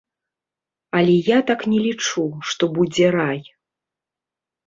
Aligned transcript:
Але 0.99 1.15
я 1.25 1.39
так 1.49 1.61
не 1.73 1.79
лічу, 1.87 2.25
што 2.51 2.63
будзе 2.77 3.07
рай. 3.19 3.39